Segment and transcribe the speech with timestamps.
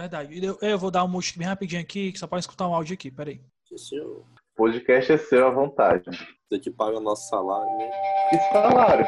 [0.00, 0.38] Verdade.
[0.40, 2.94] Eu, eu vou dar um mute bem rapidinho aqui, que só pode escutar um áudio
[2.94, 3.40] aqui, peraí.
[3.76, 4.24] senhor.
[4.54, 6.04] Podcast é seu à vontade.
[6.48, 7.90] Você que paga nosso salário, né?
[8.30, 9.06] Que salário?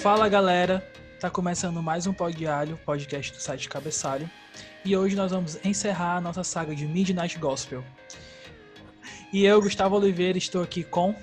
[0.00, 0.82] Fala galera,
[1.20, 4.30] tá começando mais um Pod Diário, podcast do site Cabeçalho.
[4.82, 7.84] E hoje nós vamos encerrar a nossa saga de Midnight Gospel.
[9.30, 11.14] E eu, Gustavo Oliveira, estou aqui com.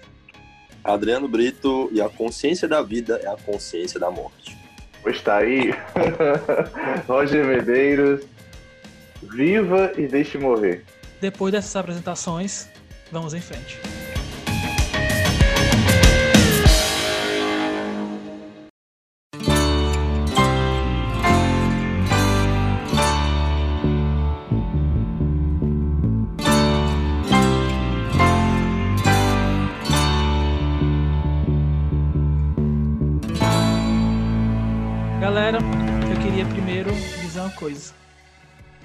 [0.83, 4.57] Adriano Brito, e a consciência da vida é a consciência da morte.
[5.01, 5.73] Pois tá aí.
[7.07, 8.25] Roger Medeiros.
[9.21, 10.83] Viva e deixe morrer.
[11.21, 12.67] Depois dessas apresentações,
[13.11, 13.92] vamos em frente.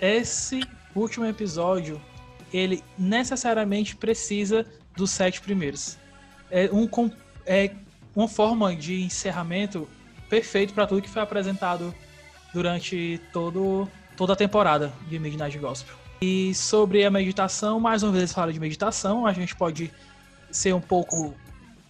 [0.09, 0.62] Esse
[0.95, 2.01] último episódio,
[2.51, 4.64] ele necessariamente precisa
[4.97, 5.98] dos sete primeiros.
[6.51, 6.89] É, um,
[7.45, 7.73] é
[8.17, 9.86] uma forma de encerramento
[10.31, 11.95] perfeito para tudo que foi apresentado
[12.55, 13.86] durante todo,
[14.17, 15.95] toda a temporada de Midnight Gospel.
[16.23, 19.92] E sobre a meditação, mais uma vez fala de meditação, a gente pode
[20.51, 21.34] ser um pouco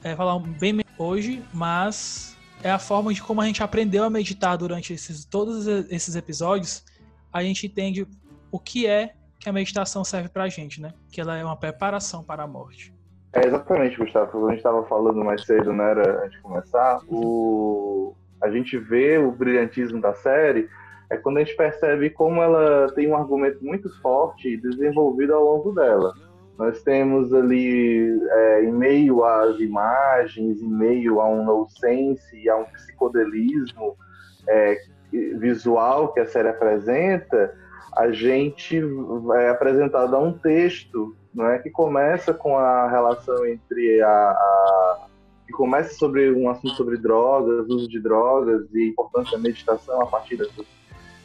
[0.02, 4.58] é, falar bem hoje, mas é a forma de como a gente aprendeu a meditar
[4.58, 6.82] durante esses, todos esses episódios,
[7.32, 8.06] a gente entende
[8.50, 10.92] o que é que a meditação serve pra gente, né?
[11.12, 12.92] Que ela é uma preparação para a morte.
[13.32, 14.46] É exatamente, Gustavo.
[14.46, 18.14] A gente estava falando mais cedo, né, era, antes de começar, o...
[18.42, 20.68] a gente vê o brilhantismo da série
[21.10, 25.72] é quando a gente percebe como ela tem um argumento muito forte desenvolvido ao longo
[25.72, 26.12] dela.
[26.58, 32.64] Nós temos ali, é, em meio às imagens, em meio a um nonsense, a um
[32.64, 33.96] psicodelismo
[34.48, 34.76] é,
[35.12, 37.54] visual que a série apresenta,
[37.96, 38.80] a gente
[39.36, 45.06] é apresentado a um texto não é, que começa com a relação entre a, a
[45.46, 50.06] que começa sobre um assunto sobre drogas, uso de drogas e importância da meditação a
[50.06, 50.66] partir dessas,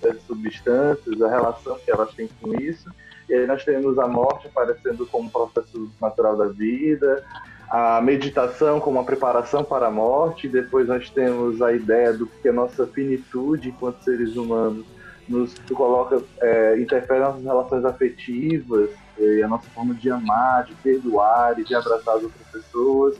[0.01, 2.89] dessas substâncias, a relação que elas têm com isso.
[3.27, 7.23] E aí nós temos a morte aparecendo como processo natural da vida,
[7.73, 12.47] a meditação como uma preparação para a morte, depois nós temos a ideia do que
[12.47, 14.85] a nossa finitude enquanto seres humanos
[15.27, 21.59] nos coloca, é, interfere nas relações afetivas, e a nossa forma de amar, de perdoar
[21.59, 23.15] e de abraçar as outras pessoas.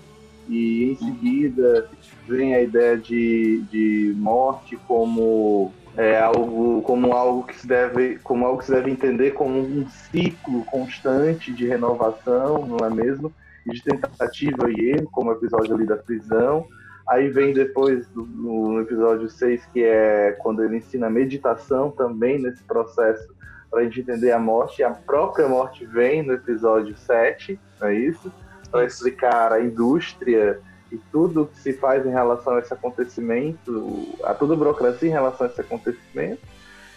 [0.47, 1.90] E em seguida
[2.28, 8.46] vem a ideia de, de morte como é algo como algo que se deve como
[8.46, 13.34] algo que se deve entender como um ciclo constante de renovação, não é mesmo?
[13.66, 16.68] De tentativa e erro, como o episódio ali da prisão.
[17.07, 23.34] Aí vem depois no episódio 6, que é quando ele ensina meditação também nesse processo
[23.69, 24.81] para a gente entender a morte.
[24.81, 28.31] E a própria morte vem no episódio 7, não é isso?
[28.72, 30.59] Para explicar a indústria
[30.91, 35.12] e tudo que se faz em relação a esse acontecimento, a toda a burocracia em
[35.12, 36.41] relação a esse acontecimento.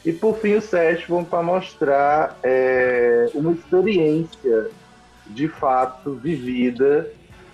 [0.05, 4.71] E por fim o sétimo para mostrar é, uma experiência
[5.29, 7.11] de fato vivida.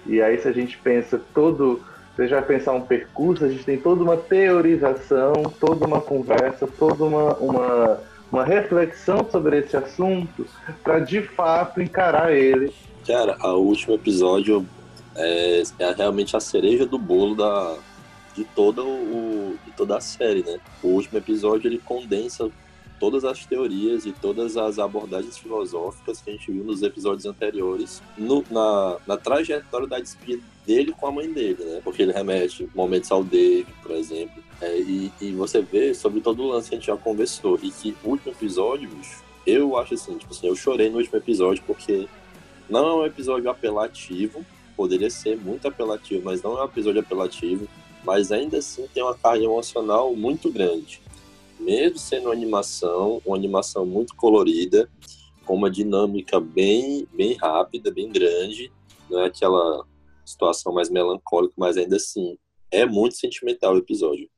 [0.06, 1.80] E aí se a gente pensa todo,
[2.14, 7.04] você já pensar um percurso, a gente tem toda uma teorização, toda uma conversa, toda
[7.04, 8.00] uma, uma,
[8.30, 10.46] uma reflexão sobre esse assunto
[10.82, 12.72] para de fato encarar ele.
[13.06, 14.66] Cara, o último episódio
[15.16, 17.76] é, é realmente a cereja do bolo da,
[18.34, 20.58] de, todo o, de toda a série, né?
[20.82, 22.50] O último episódio ele condensa
[23.02, 28.00] todas as teorias e todas as abordagens filosóficas que a gente viu nos episódios anteriores
[28.16, 31.80] no, na, na trajetória da despedida dele com a mãe dele, né?
[31.82, 34.40] Porque ele remete momentos ao Dave, por exemplo.
[34.60, 37.58] É, e, e você vê sobre todo o lance que a gente já conversou.
[37.60, 41.18] E que o último episódio, bicho, eu acho assim, tipo assim, eu chorei no último
[41.18, 42.06] episódio porque
[42.70, 44.46] não é um episódio apelativo,
[44.76, 47.66] poderia ser muito apelativo, mas não é um episódio apelativo,
[48.04, 51.02] mas ainda assim tem uma carga emocional muito grande.
[51.62, 54.90] Mesmo sendo uma animação, uma animação muito colorida,
[55.44, 58.72] com uma dinâmica bem, bem rápida, bem grande,
[59.08, 59.86] não é aquela
[60.24, 62.36] situação mais melancólica, mas ainda assim
[62.70, 64.28] é muito sentimental o episódio.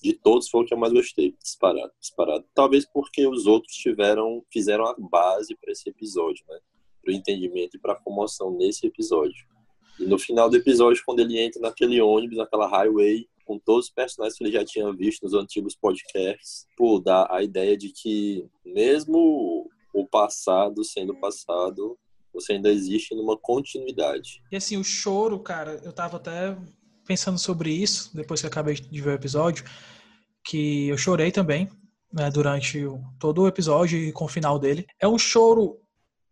[0.00, 2.44] De todos foi o que eu mais gostei, disparado, disparado.
[2.54, 6.58] Talvez porque os outros tiveram, fizeram a base para esse episódio, né?
[7.02, 9.46] Para o entendimento e para a comoção nesse episódio.
[9.98, 13.90] E no final do episódio, quando ele entra naquele ônibus, naquela highway, com todos os
[13.90, 18.46] personagens que ele já tinha visto nos antigos podcasts, pô, dá a ideia de que
[18.62, 21.98] mesmo o passado sendo passado,
[22.32, 24.42] você ainda existe numa continuidade.
[24.52, 26.54] E assim, o choro, cara, eu tava até
[27.06, 29.64] pensando sobre isso, depois que acabei de ver o episódio,
[30.44, 31.70] que eu chorei também,
[32.12, 32.84] né, durante
[33.18, 34.84] todo o episódio e com o final dele.
[35.00, 35.80] É um choro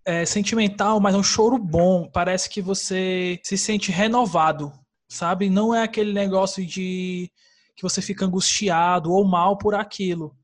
[0.04, 2.10] é, sentimental, mas é um choro bom.
[2.12, 4.70] Parece que você se sente renovado,
[5.08, 5.48] sabe?
[5.50, 7.30] Não é aquele negócio de
[7.74, 10.36] que você fica angustiado ou mal por aquilo.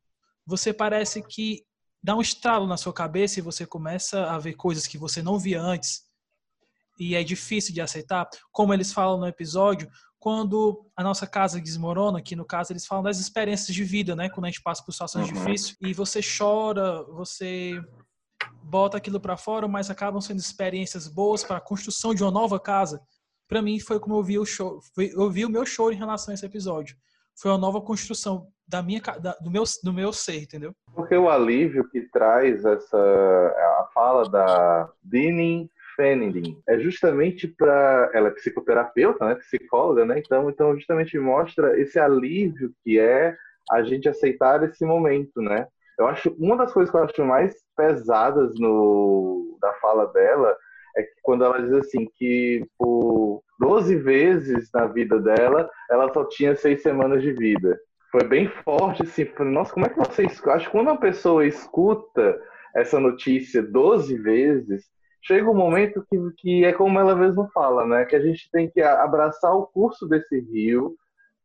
[0.47, 1.65] Você parece que
[2.03, 5.39] dá um estralo na sua cabeça e você começa a ver coisas que você não
[5.39, 6.03] via antes
[6.99, 12.23] e é difícil de aceitar, como eles falam no episódio, quando a nossa casa desmorona,
[12.23, 14.29] que no caso eles falam das experiências de vida, né?
[14.29, 15.35] Quando a gente passa por situações uhum.
[15.35, 17.83] difíceis e você chora, você
[18.63, 22.61] bota aquilo para fora, mas acabam sendo experiências boas para a construção de uma nova
[22.61, 23.01] casa.
[23.53, 26.33] Para mim foi como eu vi o show, eu vi o meu show em relação
[26.33, 26.97] a esse episódio.
[27.39, 30.73] Foi uma nova construção da minha da, do meu do meu ser, entendeu?
[30.95, 38.29] Porque o alívio que traz essa a fala da Dinin Fenelin é justamente para ela
[38.29, 40.19] é psicoterapeuta, né, psicóloga, né?
[40.19, 43.37] Então, então justamente mostra esse alívio que é
[43.71, 45.67] a gente aceitar esse momento, né?
[45.99, 50.57] Eu acho uma das coisas que eu acho mais pesadas no da fala dela
[50.97, 53.22] é que quando ela diz assim que por
[53.63, 57.79] 12 vezes na vida dela ela só tinha seis semanas de vida.
[58.11, 60.57] Foi bem forte, assim, nossa, como é que você escuta?
[60.57, 62.41] Acho que quando uma pessoa escuta
[62.75, 64.85] essa notícia 12 vezes,
[65.23, 68.05] chega um momento que, que é como ela mesma fala, né?
[68.05, 70.97] Que a gente tem que abraçar o curso desse rio,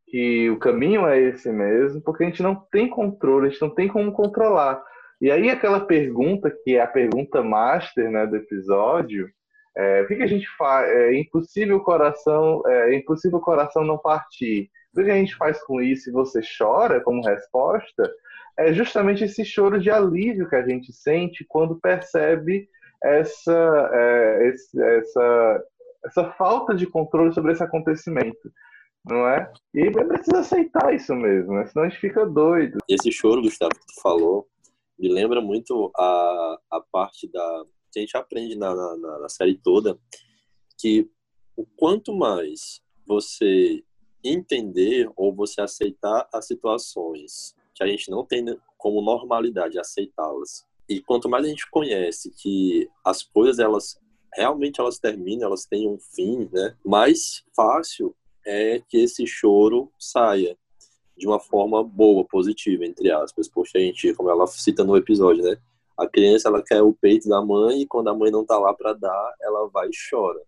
[0.08, 3.70] que o caminho é esse mesmo, porque a gente não tem controle, a gente não
[3.70, 4.84] tem como controlar.
[5.22, 9.30] E aí aquela pergunta, que é a pergunta master né, do episódio,
[9.78, 10.90] é, o que, que a gente faz?
[10.90, 14.72] É impossível o coração, é, é impossível o coração não partir.
[14.92, 18.12] O que a gente faz com isso e você chora como resposta?
[18.58, 22.68] É justamente esse choro de alívio que a gente sente quando percebe
[23.04, 24.54] essa, é,
[24.98, 25.64] essa,
[26.06, 28.52] essa falta de controle sobre esse acontecimento,
[29.06, 29.52] não é?
[29.76, 31.68] E precisa aceitar isso mesmo, né?
[31.68, 32.80] senão a gente fica doido.
[32.90, 34.48] Esse choro, Gustavo, que tu falou,
[34.98, 39.58] me lembra muito a, a parte da que a gente aprende na, na, na série
[39.58, 40.00] toda,
[40.78, 41.10] que
[41.56, 43.84] o quanto mais você
[44.24, 48.44] entender ou você aceitar as situações que a gente não tem
[48.78, 54.00] como normalidade aceitá-las, e quanto mais a gente conhece que as coisas elas
[54.34, 56.76] realmente elas terminam, elas têm um fim, né?
[56.86, 60.58] Mais fácil é que esse choro saia
[61.18, 65.44] de uma forma boa, positiva, entre aspas, porque a gente, como ela cita no episódio,
[65.44, 65.58] né?
[65.98, 68.74] A criança ela quer o peito da mãe e quando a mãe não tá lá
[68.74, 70.42] para dar, ela vai e chora.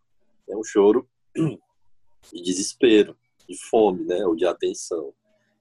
[0.48, 3.18] É um choro de desespero,
[3.48, 4.26] de fome, né?
[4.26, 5.14] Ou de atenção.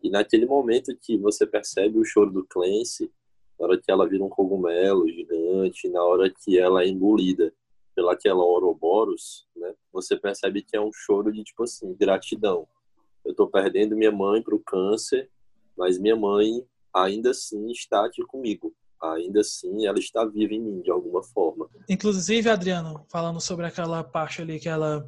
[0.02, 3.10] E naquele momento que você percebe o choro do Clancy,
[3.58, 7.52] na hora que ela vira um cogumelo gigante, na hora que ela é engolida
[7.94, 9.74] pelaquela Ouroboros, né?
[9.92, 12.68] Você percebe que é um choro de tipo assim, gratidão.
[13.24, 15.28] Eu estou perdendo minha mãe para o câncer,
[15.76, 16.64] mas minha mãe
[16.94, 18.72] ainda assim está aqui comigo.
[19.02, 21.68] Ainda assim, ela está viva em mim de alguma forma.
[21.88, 25.06] Inclusive, Adriano, falando sobre aquela parte ali que ela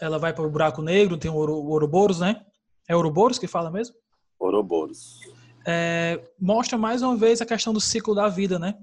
[0.00, 2.44] ela vai para o buraco negro, tem o Ouroboros, né?
[2.88, 3.94] É Ouroboros que fala mesmo?
[4.38, 5.20] Ouroboros
[5.66, 8.74] é, mostra mais uma vez a questão do ciclo da vida, né?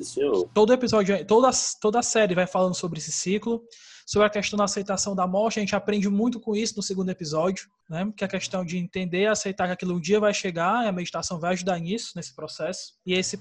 [0.00, 0.48] Senhor.
[0.54, 1.50] Todo episódio, toda,
[1.80, 3.62] toda a série vai falando sobre esse ciclo,
[4.08, 5.58] sobre a questão da aceitação da morte.
[5.58, 8.10] A gente aprende muito com isso no segundo episódio, né?
[8.16, 10.92] Que é a questão de entender, aceitar que aquilo um dia vai chegar, e a
[10.92, 12.94] meditação vai ajudar nisso, nesse processo.
[13.04, 13.38] E esse,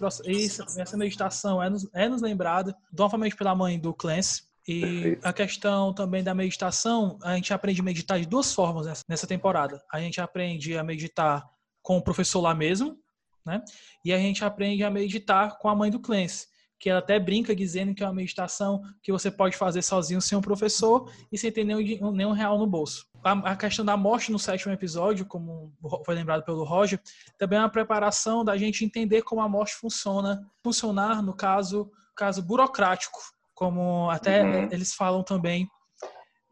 [0.77, 5.93] essa meditação é nos, é nos lembrada, novamente pela mãe do Clancy, e a questão
[5.93, 9.81] também da meditação, a gente aprende a meditar de duas formas nessa temporada.
[9.89, 11.50] A gente aprende a meditar
[11.81, 12.97] com o professor lá mesmo,
[13.45, 13.63] né?
[14.03, 16.47] E a gente aprende a meditar com a mãe do Clancy,
[16.79, 20.38] que ela até brinca dizendo que é uma meditação que você pode fazer sozinho sem
[20.38, 23.05] um professor e sem ter nenhum, nenhum real no bolso.
[23.24, 25.74] A, a questão da morte no sétimo episódio, como
[26.05, 27.01] foi lembrado pelo Roger,
[27.38, 32.43] também é uma preparação da gente entender como a morte funciona, funcionar no caso, caso
[32.43, 33.19] burocrático,
[33.55, 34.69] como até uhum.
[34.72, 35.67] eles falam também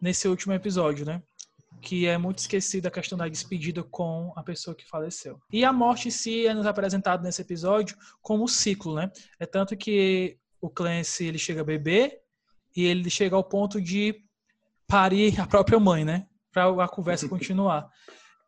[0.02, 1.22] nesse último episódio, né?
[1.86, 5.40] Que é muito esquecida a questão da despedida com a pessoa que faleceu.
[5.54, 9.12] E a morte em si é nos apresentado nesse episódio como um ciclo, né?
[9.40, 12.22] É tanto que o Clancy ele chega a beber
[12.76, 14.20] e ele chega ao ponto de
[14.88, 16.26] parir a própria mãe, né?
[16.52, 17.88] Para a conversa continuar.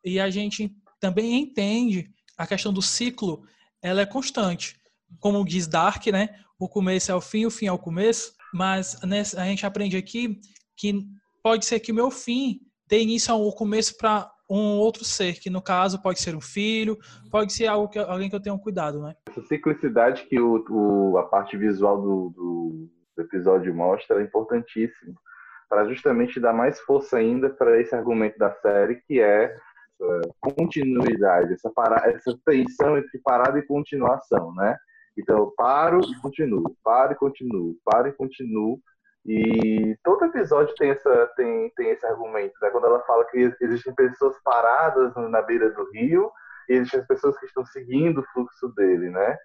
[0.03, 3.43] E a gente também entende a questão do ciclo,
[3.83, 4.81] ela é constante.
[5.19, 6.29] Como diz Dark, né?
[6.57, 8.33] O começo é o fim, o fim é o começo.
[8.51, 10.41] Mas a gente aprende aqui
[10.75, 11.05] que
[11.43, 15.49] pode ser que o meu fim dê início ao começo para um outro ser, que
[15.49, 16.97] no caso pode ser um filho,
[17.29, 19.13] pode ser algo que, alguém que eu tenha cuidado, né?
[19.29, 25.15] Essa ciclicidade que o, o a parte visual do, do, do, episódio mostra é importantíssimo,
[25.67, 29.53] para justamente dar mais força ainda para esse argumento da série, que é
[30.39, 34.77] continuidade, essa, para, essa tensão entre parada e continuação, né?
[35.17, 38.79] Então, eu paro e continuo, paro e continuo, paro e continuo.
[39.27, 42.69] E todo episódio tem, essa, tem, tem esse argumento, né?
[42.69, 46.31] Quando ela fala que existem pessoas paradas na beira do rio
[46.69, 49.37] e existem as pessoas que estão seguindo o fluxo dele, né?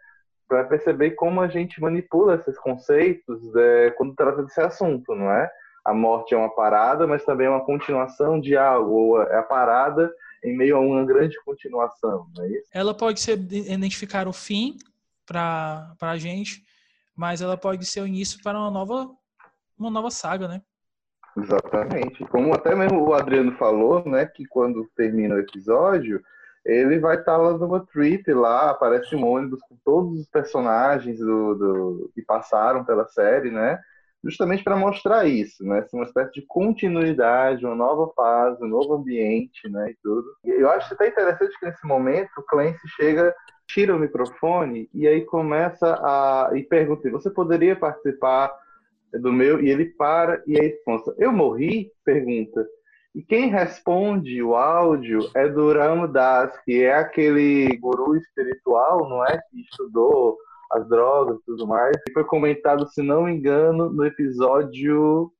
[0.46, 5.50] Para perceber como a gente manipula esses conceitos é, quando trata desse assunto, não é?
[5.84, 9.42] A morte é uma parada, mas também é uma continuação de algo, ou é a
[9.42, 12.68] parada em meio a uma grande continuação, não é isso?
[12.72, 14.76] Ela pode ser identificar o fim
[15.26, 16.62] para a gente,
[17.16, 19.10] mas ela pode ser o início para uma nova,
[19.78, 20.62] uma nova saga, né?
[21.36, 22.24] Exatamente.
[22.26, 26.22] Como até mesmo o Adriano falou, né, que quando termina o episódio,
[26.64, 31.54] ele vai estar lá numa trip lá, aparece um ônibus com todos os personagens do,
[31.54, 33.80] do que passaram pela série, né?
[34.24, 35.84] justamente para mostrar isso, né?
[35.92, 39.90] Uma espécie de continuidade, uma nova fase, um novo ambiente, né?
[39.90, 40.24] E tudo.
[40.44, 43.34] E eu acho até interessante que nesse momento o Clancy chega,
[43.66, 48.52] tira o microfone e aí começa a e pergunta: "Você poderia participar
[49.20, 52.66] do meu?" E ele para e aí responde: "Eu morri?" Pergunta.
[53.14, 55.72] E quem responde o áudio é do
[56.08, 59.38] Das, que é aquele guru espiritual, não é?
[59.50, 60.38] Que estudou
[60.72, 61.94] as drogas e tudo mais.
[62.08, 65.30] E foi comentado, se não me engano, no episódio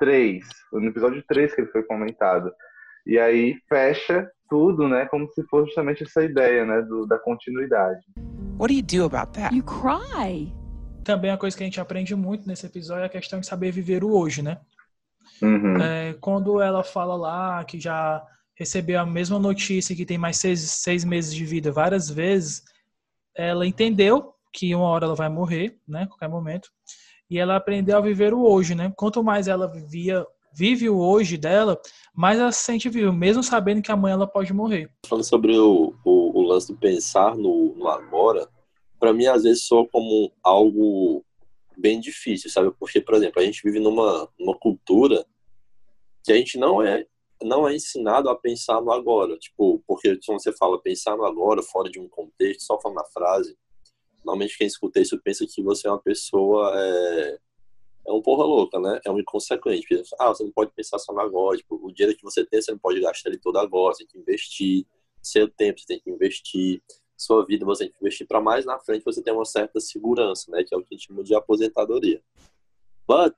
[0.00, 0.44] 3.
[0.72, 2.52] No episódio 3 que ele foi comentado.
[3.06, 5.06] E aí fecha tudo, né?
[5.06, 6.82] Como se fosse justamente essa ideia, né?
[6.82, 8.00] Do, da continuidade.
[8.58, 9.54] What do you do about that?
[9.54, 10.52] You cry.
[11.04, 13.72] Também a coisa que a gente aprende muito nesse episódio é a questão de saber
[13.72, 14.58] viver o hoje, né?
[15.40, 15.76] Uhum.
[15.80, 20.60] É, quando ela fala lá que já recebeu a mesma notícia que tem mais seis,
[20.60, 22.62] seis meses de vida várias vezes,
[23.34, 26.68] ela entendeu que uma hora ela vai morrer, né, qualquer momento.
[27.30, 28.92] E ela aprendeu a viver o hoje, né?
[28.94, 31.80] Quanto mais ela vivia, vive o hoje dela,
[32.14, 34.90] mais ela se sente viva, mesmo sabendo que amanhã ela pode morrer.
[35.06, 38.46] Falando sobre o, o, o lance do pensar no, no agora,
[39.02, 41.24] para mim às vezes soa como algo
[41.76, 42.70] bem difícil, sabe?
[42.78, 45.26] Porque, por exemplo, a gente vive numa, numa cultura
[46.22, 47.06] que a gente não é
[47.42, 51.60] não é ensinado a pensar no agora, tipo, porque quando você fala pensar no agora,
[51.60, 53.58] fora de um contexto, só falando a frase,
[54.24, 57.38] Normalmente quem escuta isso pensa que você é uma pessoa é,
[58.06, 59.00] é um porra louca, né?
[59.04, 59.86] É um inconsequente.
[60.18, 61.56] Ah, você não pode pensar só no agora.
[61.56, 63.94] Tipo, o dinheiro que você tem, você não pode gastar ele todo agora.
[63.94, 64.86] Você tem que investir.
[65.20, 66.82] Seu tempo você tem que investir.
[67.22, 70.50] Sua vida você tem que investir para mais na frente você ter uma certa segurança,
[70.50, 70.64] né?
[70.64, 72.20] Que é o que a gente chama de aposentadoria.
[73.06, 73.36] But,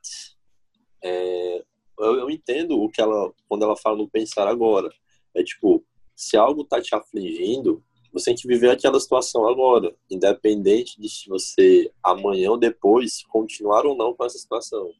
[1.02, 1.62] é,
[1.98, 4.88] eu, eu entendo o que ela, quando ela fala no pensar agora.
[5.34, 5.84] É tipo,
[6.16, 11.28] se algo tá te afligindo, você tem que viver aquela situação agora, independente de se
[11.28, 14.92] você amanhã ou depois continuar ou não com essa situação.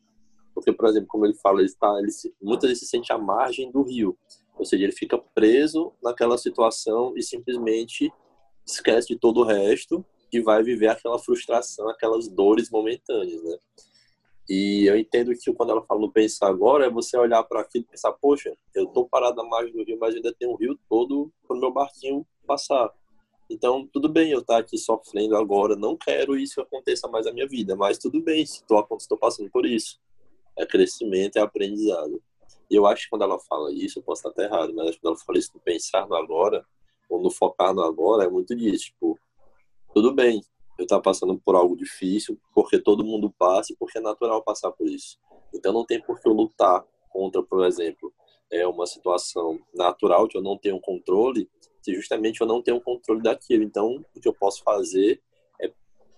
[0.55, 3.17] Porque, por exemplo, como ele fala, ele está, ele se, muitas vezes se sente à
[3.17, 4.15] margem do rio,
[4.59, 8.13] ou seja, ele fica preso naquela situação e simplesmente
[8.67, 13.57] esquece de todo o resto e vai viver aquela frustração, aquelas dores momentâneas, né?
[14.49, 17.85] E eu entendo que quando ela fala no pensar agora, é você olhar para aquilo
[17.85, 20.79] e pensar, poxa, eu tô parado à margem do rio, mas ainda tem um rio
[20.89, 22.93] todo para o meu barquinho passar.
[23.49, 27.47] Então, tudo bem eu estar aqui sofrendo agora, não quero isso aconteça mais na minha
[27.47, 29.99] vida, mas tudo bem se estou passando por isso.
[30.59, 32.23] É crescimento, é aprendizado.
[32.71, 35.15] E eu acho que quando ela fala isso, eu posso estar até errado, mas quando
[35.15, 36.67] ela fala isso no pensar no agora,
[37.09, 38.87] ou no focar no agora, é muito disso.
[38.87, 39.19] Tipo,
[39.93, 40.43] tudo bem,
[40.79, 44.71] eu estar passando por algo difícil, porque todo mundo passa e porque é natural passar
[44.73, 45.19] por isso.
[45.53, 48.13] Então não tem por que eu lutar contra, por exemplo,
[48.51, 51.49] é uma situação natural que eu não tenho controle
[51.85, 53.63] que justamente eu não tenho controle daquilo.
[53.63, 55.23] Então, o que eu posso fazer
[55.61, 55.71] é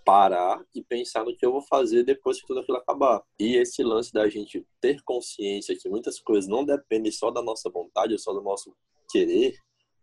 [0.04, 3.20] parar e pensar no que eu vou fazer depois que tudo aquilo acabar.
[3.38, 7.68] E esse lance da gente ter consciência que muitas coisas não dependem só da nossa
[7.68, 8.72] vontade, só do nosso
[9.10, 9.56] querer,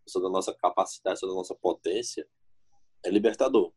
[0.06, 2.26] só da nossa capacidade, só da nossa potência,
[3.04, 3.72] é libertador.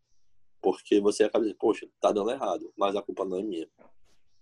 [0.61, 3.69] Porque você acaba dizendo, poxa, tá dando errado, mas a culpa não é minha.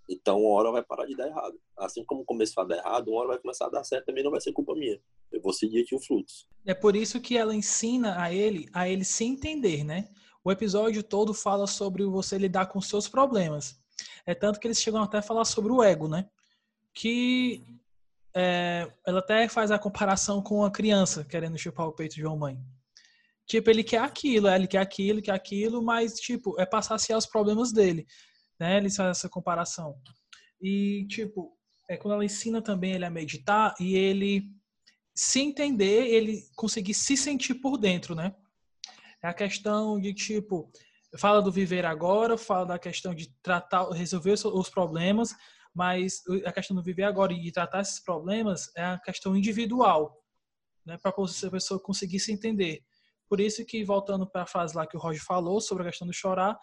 [0.10, 1.60] Então, uma hora vai parar de dar errado.
[1.78, 4.32] Assim como começou a dar errado, uma hora vai começar a dar certo, também não
[4.32, 5.00] vai ser culpa minha.
[5.32, 6.48] Eu vou seguir aqui o fluxo.
[6.66, 10.10] É por isso que ela ensina a ele a ele se entender, né?
[10.44, 13.80] O episódio todo fala sobre você lidar com seus problemas.
[14.26, 16.30] É tanto que eles chegam até a falar sobre o ego, né?
[16.94, 17.64] Que
[18.36, 22.36] é, ela até faz a comparação com a criança querendo chupar o peito de uma
[22.36, 22.58] mãe.
[23.48, 27.26] Tipo, ele quer aquilo, ele quer aquilo, quer aquilo, mas, tipo, é passar se os
[27.26, 28.06] problemas dele
[28.60, 28.78] né?
[28.78, 29.96] Eles fazem essa comparação.
[30.62, 31.54] E, tipo,
[31.90, 34.50] é quando ela ensina também ele a meditar e ele
[35.14, 38.34] se entender, ele conseguir se sentir por dentro, né?
[39.24, 40.72] É a questão de, tipo,
[41.18, 45.34] fala do viver agora, fala da questão de tratar, resolver os problemas,
[45.76, 50.18] mas a questão do viver agora e tratar esses problemas é a questão individual,
[50.86, 52.82] né, para a pessoa conseguir se entender.
[53.28, 56.08] Por isso que, voltando para a frase lá que o Roger falou sobre a questão
[56.08, 56.58] do chorar,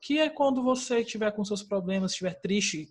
[0.00, 2.88] que é quando você estiver com seus problemas, estiver triste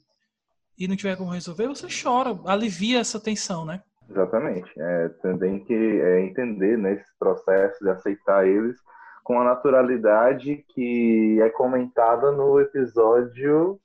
[0.77, 3.81] e não tiver como resolver, você chora, alivia essa tensão, né?
[4.09, 4.71] Exatamente.
[4.77, 8.77] É, também que é, entender né, esse processo de aceitar eles
[9.23, 13.79] com a naturalidade que é comentada no episódio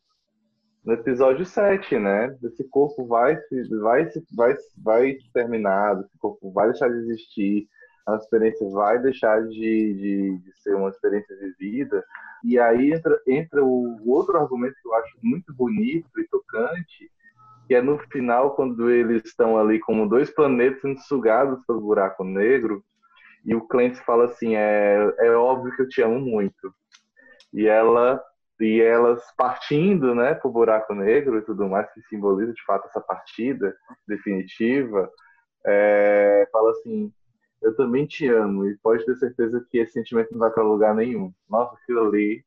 [0.85, 2.37] no episódio 7, né?
[2.43, 3.39] Esse corpo vai
[3.81, 7.69] vai vai vai terminar, esse corpo vai deixar de existir,
[8.07, 12.05] a experiência vai deixar de, de, de ser uma experiência vivida.
[12.43, 17.11] E aí entra, entra o outro argumento que eu acho muito bonito e tocante,
[17.67, 22.25] que é no final, quando eles estão ali como dois planetas sendo sugados pelo buraco
[22.25, 22.83] negro,
[23.45, 26.75] e o Clancy fala assim, é, é óbvio que eu te amo muito.
[27.53, 28.23] E ela
[28.61, 33.01] e elas partindo, né, pro buraco negro e tudo mais que simboliza de fato essa
[33.01, 33.75] partida
[34.07, 35.11] definitiva,
[35.67, 37.13] é, fala assim,
[37.63, 40.95] eu também te amo e pode ter certeza que esse sentimento não vai para lugar
[40.95, 41.33] nenhum.
[41.49, 42.45] Nossa, aquilo ali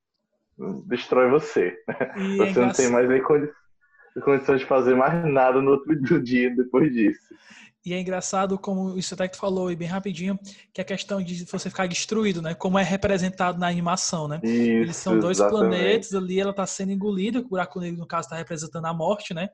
[0.85, 1.77] destrói você.
[2.17, 3.21] E você é não tem mais nem
[4.21, 7.33] condições de fazer mais nada no outro dia depois disso.
[7.85, 10.39] E é engraçado como isso até que tu falou e bem rapidinho,
[10.73, 12.53] que a questão de você ficar destruído, né?
[12.53, 14.39] Como é representado na animação, né?
[14.41, 15.69] Isso, Eles são dois exatamente.
[15.69, 19.33] planetas ali, ela está sendo engolida, o buraco negro no caso está representando a morte,
[19.33, 19.49] né?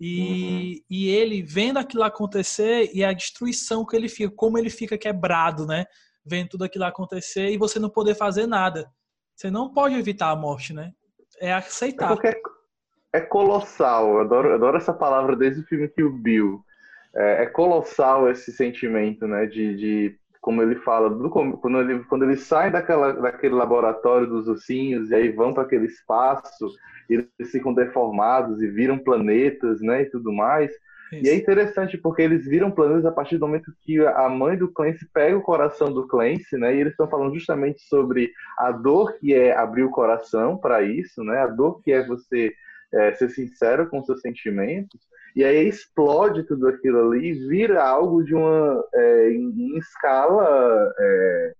[0.00, 0.84] E, uhum.
[0.90, 5.66] e ele vendo aquilo acontecer e a destruição que ele fica, como ele fica quebrado,
[5.66, 5.84] né?
[6.24, 8.90] Vendo tudo aquilo acontecer e você não poder fazer nada.
[9.36, 10.92] Você não pode evitar a morte, né?
[11.38, 12.16] É aceitar.
[12.24, 12.40] É,
[13.16, 14.14] é colossal.
[14.14, 16.60] Eu adoro, eu adoro essa palavra desde o filme que o Bill.
[17.14, 19.46] É, é, colossal esse sentimento, né?
[19.46, 24.46] De, de como ele fala, do, quando, ele, quando ele sai daquela, daquele laboratório dos
[24.46, 26.68] ursinhos e aí vão para aquele espaço
[27.08, 30.70] eles ficam deformados e viram planetas, né, e tudo mais.
[31.12, 31.26] Isso.
[31.26, 34.72] E é interessante porque eles viram planetas a partir do momento que a mãe do
[34.72, 39.14] Clancy pega o coração do Clancy, né, e eles estão falando justamente sobre a dor
[39.18, 42.52] que é abrir o coração para isso, né, a dor que é você
[42.94, 45.00] é, ser sincero com seus sentimentos.
[45.36, 51.54] E aí explode tudo aquilo ali e vira algo de uma é, em, escala é,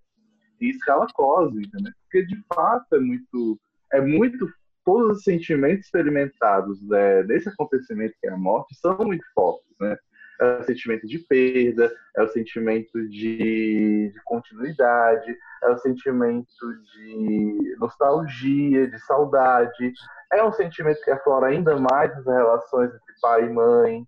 [0.61, 1.91] em escala cósmica, né?
[2.03, 3.59] Porque de fato é muito
[3.91, 4.47] é muito
[4.85, 9.97] todos os sentimentos experimentados né, desse acontecimento que é a morte são muito fortes, né?
[10.39, 16.45] É o sentimento de perda, é o sentimento de, de continuidade, é o sentimento
[16.93, 19.93] de nostalgia, de saudade,
[20.39, 24.07] é um sentimento que aflora ainda mais nas relações entre pai e mãe,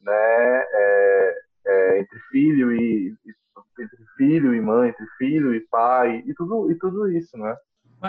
[0.00, 0.66] né?
[0.72, 3.14] É, é, entre filho e
[3.80, 7.56] entre filho e mãe, entre filho e pai e tudo e tudo isso, né?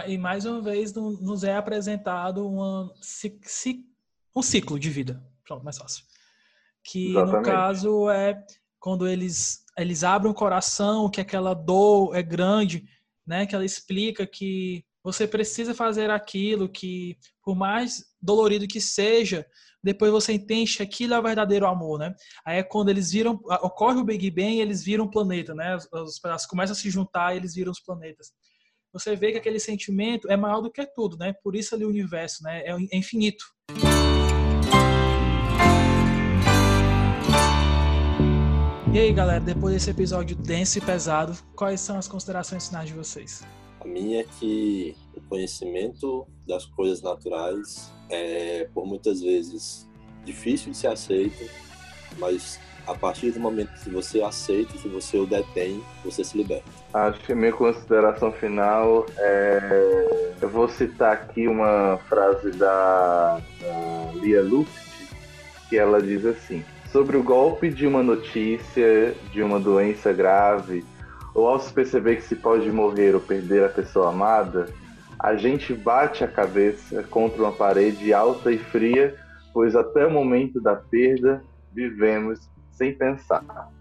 [0.08, 2.92] E mais uma vez nos é apresentado uma,
[4.36, 5.22] um ciclo de vida.
[5.46, 6.04] Pronto, mais fácil.
[6.84, 7.38] Que Exatamente.
[7.38, 8.44] no caso é
[8.80, 12.88] quando eles, eles abrem o coração, que aquela dor é grande,
[13.26, 13.46] né?
[13.46, 19.46] Que ela explica que você precisa fazer aquilo, que por mais dolorido que seja,
[19.84, 22.14] depois você entende que aquilo é o verdadeiro amor, né?
[22.46, 25.76] Aí é quando eles viram, ocorre o Big Bang e eles viram o planeta, né?
[25.76, 28.32] Os, os pedaços começam a se juntar e eles viram os planetas
[28.92, 31.34] você vê que aquele sentimento é maior do que tudo, né?
[31.44, 32.62] Por isso ali o universo, né?
[32.62, 33.46] É, é infinito.
[38.92, 42.96] E aí, galera, depois desse episódio denso e pesado, quais são as considerações finais de
[42.96, 43.44] vocês?
[43.82, 49.88] A minha é que o conhecimento das coisas naturais é, por muitas vezes,
[50.26, 51.50] difícil de ser aceito,
[52.18, 56.66] mas a partir do momento que você aceita, que você o detém, você se liberta.
[56.94, 60.30] Acho que minha consideração final é.
[60.42, 64.72] Eu vou citar aqui uma frase da, da Lia Luft,
[65.70, 70.84] que ela diz assim: Sobre o golpe de uma notícia de uma doença grave,
[71.40, 74.68] ou ao se perceber que se pode morrer ou perder a pessoa amada,
[75.18, 79.16] a gente bate a cabeça contra uma parede alta e fria,
[79.54, 81.42] pois até o momento da perda
[81.74, 83.72] vivemos sem pensar.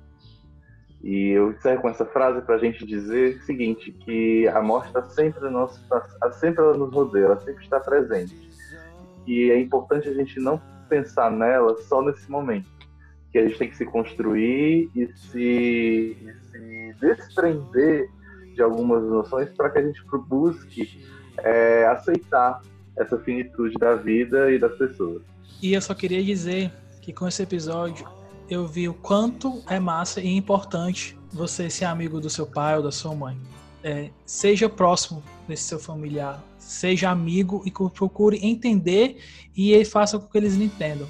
[1.03, 4.88] E eu encerro com essa frase para a gente dizer o seguinte, que a morte
[4.88, 8.37] está sempre, nosso, tá, sempre ela nos rodeia, ela sempre está presente.
[9.27, 12.68] E é importante a gente não pensar nela só nesse momento.
[13.33, 18.11] Que a gente tem que se construir e se, e se desprender
[18.54, 21.04] de algumas noções para que a gente busque
[21.38, 22.61] é, aceitar
[22.96, 25.22] essa finitude da vida e das pessoas.
[25.62, 28.06] E eu só queria dizer que com esse episódio
[28.50, 32.82] eu vi o quanto é massa e importante você ser amigo do seu pai ou
[32.82, 33.38] da sua mãe.
[33.82, 39.22] É, seja próximo desse seu familiar, seja amigo e procure entender
[39.56, 41.06] e faça com que eles entendam.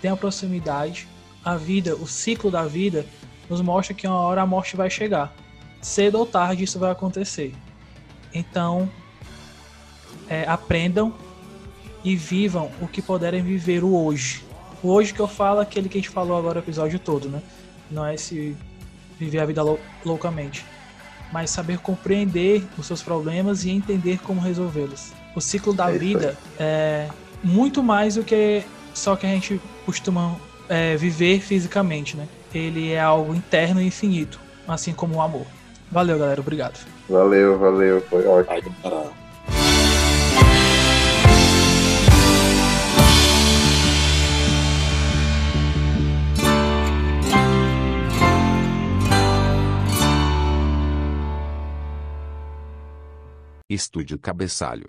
[0.00, 1.06] Tenha proximidade.
[1.44, 3.06] A vida, o ciclo da vida,
[3.48, 5.34] nos mostra que uma hora a morte vai chegar.
[5.80, 7.54] Cedo ou tarde isso vai acontecer.
[8.32, 8.90] Então,
[10.28, 11.14] é, aprendam
[12.04, 14.44] e vivam o que puderem viver o hoje.
[14.82, 17.28] O hoje que eu falo é aquele que a gente falou agora o episódio todo,
[17.28, 17.42] né?
[17.90, 18.56] Não é esse
[19.18, 20.64] viver a vida lou loucamente,
[21.32, 25.12] mas saber compreender os seus problemas e entender como resolvê-los.
[25.34, 27.08] O ciclo da é vida é
[27.42, 28.62] muito mais do que
[28.94, 30.36] só que a gente costuma
[30.68, 32.26] é, viver fisicamente, né?
[32.56, 35.46] Ele é algo interno e infinito, assim como o amor.
[35.90, 36.40] Valeu, galera.
[36.40, 36.78] Obrigado.
[37.08, 38.00] Valeu, valeu.
[38.00, 38.74] Foi ótimo.
[53.68, 54.88] Estúdio Cabeçalho.